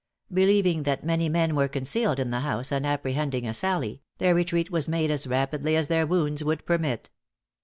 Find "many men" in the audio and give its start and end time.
1.03-1.55